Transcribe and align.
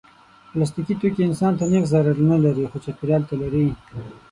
پلاستيکي 0.51 0.95
توکي 1.01 1.21
انسان 1.25 1.53
ته 1.59 1.63
نېغ 1.71 1.83
ضرر 1.91 2.17
نه 2.29 2.37
لري، 2.43 2.65
خو 2.71 2.77
چاپېریال 2.83 3.21
ته 3.29 3.35
لري. 3.41 3.65